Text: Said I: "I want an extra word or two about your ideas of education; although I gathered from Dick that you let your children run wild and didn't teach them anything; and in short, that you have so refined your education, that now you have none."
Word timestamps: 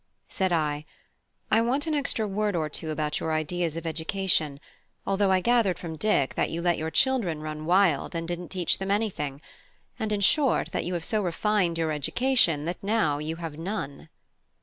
Said 0.27 0.51
I: 0.51 0.85
"I 1.51 1.61
want 1.61 1.85
an 1.85 1.93
extra 1.93 2.27
word 2.27 2.55
or 2.55 2.69
two 2.69 2.89
about 2.89 3.19
your 3.19 3.31
ideas 3.33 3.77
of 3.77 3.85
education; 3.85 4.59
although 5.05 5.29
I 5.29 5.41
gathered 5.41 5.77
from 5.77 5.95
Dick 5.95 6.33
that 6.33 6.49
you 6.49 6.59
let 6.59 6.79
your 6.79 6.89
children 6.89 7.39
run 7.39 7.67
wild 7.67 8.15
and 8.15 8.27
didn't 8.27 8.49
teach 8.49 8.79
them 8.79 8.89
anything; 8.89 9.41
and 9.99 10.11
in 10.11 10.21
short, 10.21 10.71
that 10.71 10.85
you 10.85 10.95
have 10.95 11.05
so 11.05 11.21
refined 11.21 11.77
your 11.77 11.91
education, 11.91 12.65
that 12.65 12.81
now 12.83 13.19
you 13.19 13.35
have 13.35 13.59
none." 13.59 14.09